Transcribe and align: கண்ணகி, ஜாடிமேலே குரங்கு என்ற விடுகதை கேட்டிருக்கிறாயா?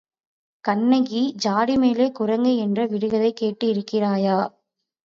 கண்ணகி, 0.63 1.21
ஜாடிமேலே 1.43 2.11
குரங்கு 2.11 2.55
என்ற 2.57 2.85
விடுகதை 2.85 3.31
கேட்டிருக்கிறாயா? 3.41 4.39